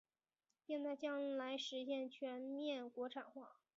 [0.65, 3.59] 并在将来实现全面国产化。